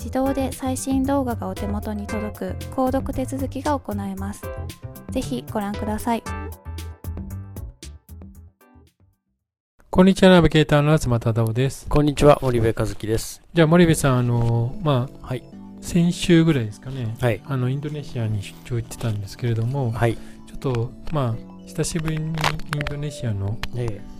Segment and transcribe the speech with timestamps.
[0.00, 4.42] 自動で最新動画がお手元に届く購読手続きが行えます。
[5.10, 6.22] ぜひご覧ください。
[9.90, 11.86] こんにちは、ナビゲーターの東忠夫です。
[11.86, 13.42] こんにちは、森部和樹です。
[13.52, 15.44] じゃあ、森部さん、あの、まあ、はい、
[15.82, 22.32] 先週ぐらいですかね、はい、あの、インドネシアに出張行ってたんですけれども、はい、ちょっと、まあ、久しぶりにイン
[22.88, 23.58] ドネシアの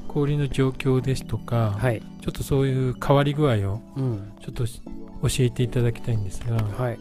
[0.08, 3.80] 氷の状況ですとか、はい、ちょっとそういう変わり具合を、
[4.42, 4.66] ちょっと
[5.22, 6.98] 教えていただきたいんですが、はい、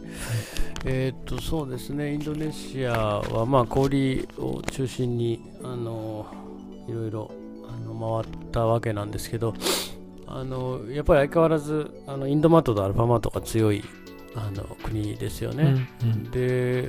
[0.84, 2.14] えー、っとそうですね。
[2.14, 6.26] インドネシアはまあ氷を中心にあの
[6.88, 7.30] いろいろ
[7.68, 9.54] あの回ったわけなんですけど
[10.26, 13.82] あのやっぱり相変わらずあのインドマートとアルファマートが強い
[14.34, 16.88] あの国ですよね、うんうん、で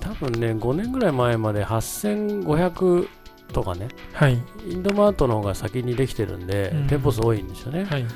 [0.00, 3.08] 多分ね5年ぐらい前まで8500
[3.52, 8.06] とかね、はい、インドマートの方が先にできてるんで、うん、店舗数多いんですよね、はい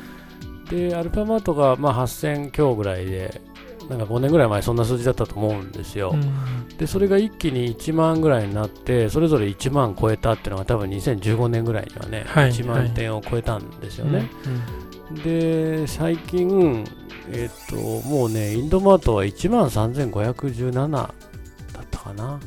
[0.70, 3.40] で、アルファマートがまあ8000強ぐらいで、
[3.88, 15.20] なんか5年ぐらい前そんな数字だったと思うんですよ、うん、でそれが一気に1万ぐらいになってそれぞれ1万超えたっていうのが多分2015年ぐらいにはね、はい、1万点を超えたんですよね、はい。
[15.20, 16.84] で最近、
[17.30, 21.02] えっ、ともうねインドマートは1万3517だ
[21.80, 22.40] ったかな、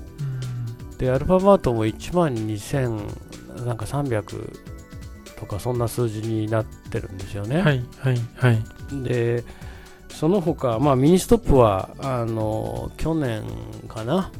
[0.91, 4.68] うん、でアルファマートも1万2000なんか300
[5.39, 7.61] とかそんな数字になってるんですよね。
[7.61, 8.63] はいはいはい、
[9.03, 9.43] で
[10.09, 13.43] その他、まあミニストップはあの去年
[13.87, 14.31] かな、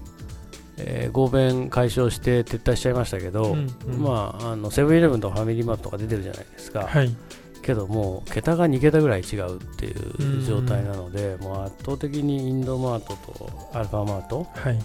[0.77, 6.87] えー、合弁解消して撤退しちゃいましたけど、うんうん、まああのセブンイレブンとかファミリーマートとか出てるじゃないですか。
[6.87, 7.15] はい。
[7.61, 14.79] けどもう桁が2桁ぐらい違うっていう状態なので、もう圧倒的にインドマートとアルファマート、はい、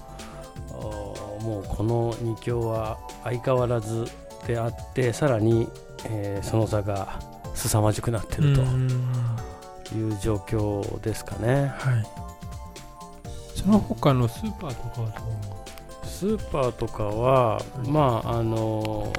[1.42, 4.06] もうこの2強は相変わらず
[4.46, 5.68] であってさらに
[6.06, 7.20] えー、その差が
[7.54, 8.62] 凄まじくなってると
[9.94, 11.72] いう状況ですかね。
[11.78, 12.06] はい、
[13.54, 15.12] その他のスーパーとかは
[16.04, 19.12] スーパーとかは、まああの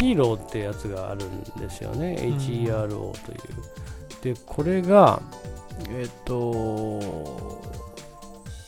[0.00, 3.34] ヒーローってやつがあるんですよね、HERO とい
[4.32, 4.34] う。
[4.34, 5.22] で、これが、
[5.90, 7.62] えっ、と、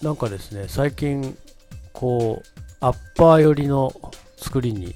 [0.00, 1.36] なんかですね、最近、
[1.92, 3.92] こう、アッパー寄りの
[4.38, 4.94] 作りに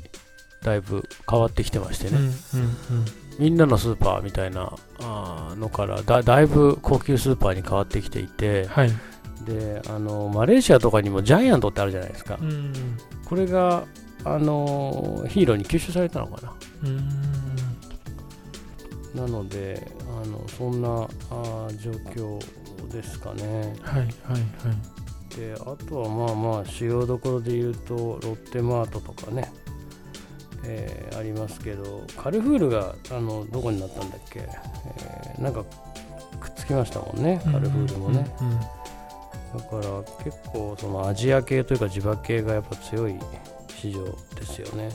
[0.65, 2.33] だいぶ変わってきてましてね、うんうんうん、
[3.39, 8.91] みんなのスーパーみたいなあのからだだいぶ高級スーパーに変わってきていて、はい、
[9.45, 12.73] であのマレーシアとかにもジャイアントってあるじゃないですか、うん、
[13.27, 13.85] これが
[14.25, 16.41] あのヒーローに吸収されたのか
[19.15, 19.87] な、なので
[20.23, 20.89] あのそんな
[21.31, 22.39] あ状況
[22.91, 23.77] ですかね。
[23.83, 25.35] はいはいはい。
[25.37, 29.53] であとはまあまあ主要どころで言うとロッテマートとかね
[30.67, 35.65] えー、ありますけどカルフールがあのどこになったんだっけ、えー、なんか
[36.41, 38.27] くっつきましたもんねカルフールもね、
[39.55, 43.15] だから結構そのアジア系というか地場系がやっぱ強い
[43.69, 44.89] 市場ですよね。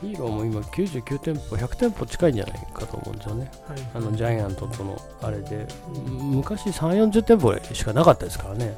[0.00, 3.50] ヒーローも今99店舗、100店舗近いんじゃないかと思うんですよね。
[3.66, 5.66] はい、あのジャイアントとのあれで、
[6.06, 8.76] 昔3、40店舗しかなかったですからね。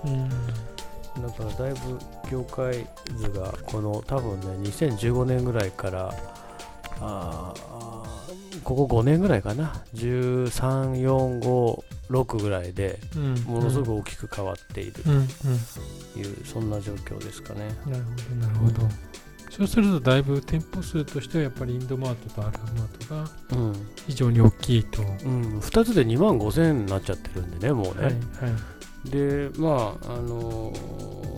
[1.22, 1.98] だからだいぶ
[2.30, 2.86] 業界
[3.16, 6.14] 図がこの多分ね2015年ぐらいから
[7.00, 7.52] あ
[8.64, 9.82] ここ5年ぐらいかな。
[9.94, 12.98] 13、4、5、6ぐらいで、
[13.46, 15.10] ものすごく大きく変わっていると
[16.18, 17.68] いう、そんな状況ですかね。
[17.86, 19.10] なるほど、なるほど。
[19.50, 23.74] そうするとだいぶ店舗数としてはやっぱりインドマートとアルファマートが
[24.06, 25.12] 非常に大きいと、うん、う
[25.56, 28.14] ん、2つで2万5000になっちゃってるんでねもうね、はいはい、
[29.04, 31.30] でまああのー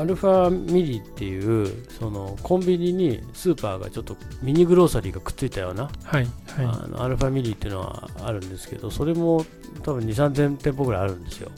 [0.00, 9.44] アルファミリっていうそのコンビニにスーパーがちょっとミニグローサリーがくっついたような、はいはい、あのアルファミリっていうのはあるんですけどそれも
[9.82, 11.50] 多分2 3 0 0 0店舗ぐらいあるんですよ。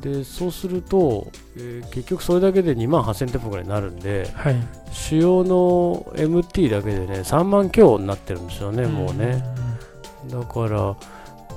[0.00, 4.56] でそうすると、えー、結局それだけで2万8000店舗ぐらいになるんで、はい、
[4.90, 9.44] 主要の MT だけでね3万強になってるんですよねもうね。
[10.30, 10.96] だから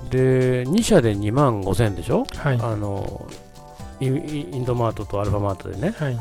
[0.09, 3.25] で2社で2万5000でしょ、はい、あの
[3.99, 6.17] インドマートとアルファマートでね、はい、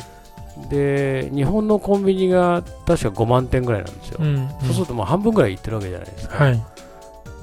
[0.69, 6.63] で日本のコンビニが確か5万店ぐらいなんですよ、うんうん、そうするともう半分ぐらいいってるわけじゃないですか、はい、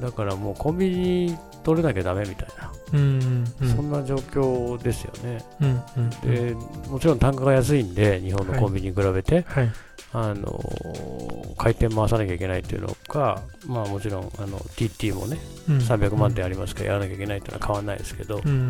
[0.01, 6.55] だからもうコンビニ取れなきゃだめみたいな、うんうん、そんな状況ですよね、うんうん、で
[6.89, 9.71] もちろん単価が安いんで日本のコンビニに比べて、はい、
[10.13, 15.37] あの回転回さなきゃいけないというのか、まあ、もちろんあの TT もね、
[15.69, 18.69] うん、300万点ありますからやらなきゃいけないというのは変わらないですけど、うん、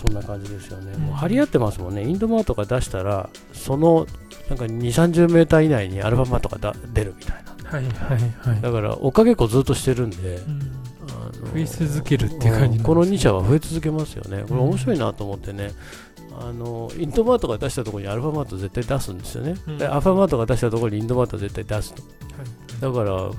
[0.00, 4.06] そんな感じですよね、うん、もう張り合ってますもんね、インドマートが出したら、その
[4.48, 10.60] なんか2、30メーター以内にアルファマートがだ出るみたいな、はいはいはい、だから追っかけっこずっとしてるんで、うん、
[11.42, 15.70] 増え続けるっていう感じ、ね、この2社は増え続けますよね、これ面白いなと思ってね。
[16.38, 23.30] あのインドマートが出したところにアルファマート絶対出すんですよね、うん、でアルファマートが出したところにインドマートは絶対出すと、はい、だから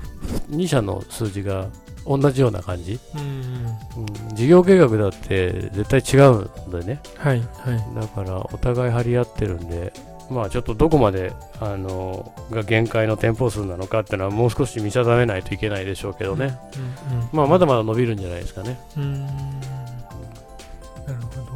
[0.56, 1.68] 2社の数字が
[2.06, 9.92] 同じような感じ、うん、うん、事業計画だって絶対違うんだよね、はいはい、だからお互い張り合ってるんで
[10.30, 18.78] まあちょっとどこまであのが限界の店舗数なのかっていうのはもう少し見定めないといけないでしょうけどね、うんうんうん、まあまだまだ伸びるんじゃないですかね。
[18.96, 19.26] うん。
[19.26, 21.54] なるほど。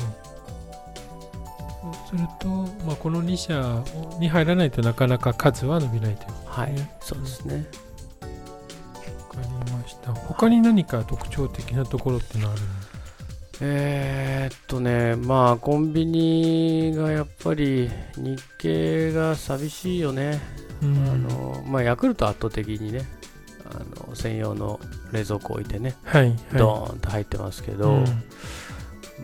[1.80, 2.48] そうすると、
[2.84, 3.84] まあ、この2社
[4.18, 6.74] に入らないとなかなか数は伸びないという、ね、はい。
[7.00, 7.66] そうですね。
[9.64, 10.12] りました。
[10.12, 12.60] 他に何か特徴的なところってのある
[13.60, 20.40] えー、っとねまあコンビニがやっぱり日系が寂しいよね、
[20.82, 23.04] うん、あのまあ、ヤクルト圧倒的にね
[23.70, 24.78] あの専用の
[25.12, 28.04] 冷蔵庫置いてね、はい、はい、ドーンと入ってますけど、うん、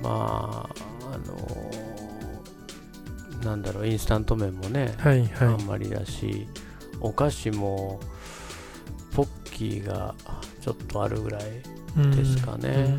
[0.03, 1.71] まああの
[3.45, 6.47] なんだろうインスタント麺もね、はいはい、あんまりだし
[7.01, 8.01] お菓子も
[9.15, 10.15] ポッキーが
[10.61, 11.43] ちょっとあるぐらい
[11.97, 12.97] ですかね。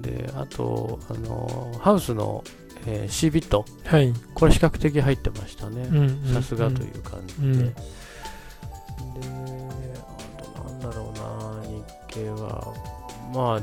[0.00, 2.42] で、あと、あのハウスの、
[2.86, 5.86] えー、C ビット、はい、これ比較的入ってましたね。
[6.32, 7.42] さすがという感じで。
[7.42, 7.74] うん、で、
[10.38, 12.74] あとなんだろうな、日系は、
[13.34, 13.60] ま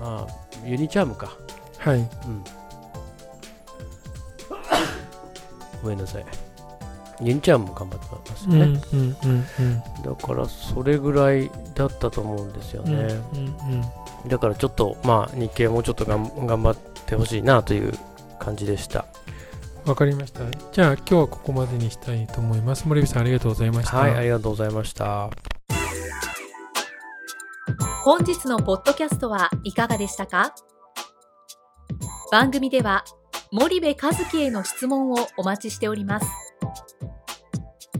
[0.00, 0.26] あ、あ
[0.64, 1.36] ユニチャームか。
[1.78, 1.98] はい。
[1.98, 2.08] うん。
[5.82, 6.45] ごめんなさい。
[7.20, 8.60] ユニチャームも頑張ってますよね、
[8.92, 13.54] うんうんうんうん、だからそれぐらいだったと思うんですよね、うんうん
[14.24, 17.92] うん、だからちょっとまあ日経もうちょっとがん頑張ってほしいなという
[18.38, 19.06] 感じでした。
[19.86, 20.40] わかりました。
[20.72, 22.88] じゃあ今日はここまでにしたいと思います。
[22.88, 23.96] 森口さんありがとうございました。
[23.96, 25.30] はいありがとうございました。
[28.02, 30.54] 本日のポッドキャストはいかがでしたか？
[32.32, 33.04] 番組では
[33.52, 36.26] 森部和樹への質問をお待ちしております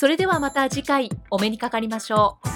[0.00, 2.48] それではまた次回お目にかかりましょう。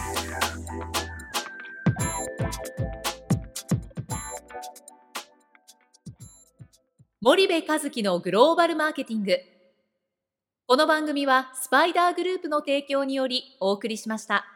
[7.21, 9.39] 森部和樹のグローバルマーケティング。
[10.69, 14.52] この番組はスパイダーグループの提供によりお送りしました。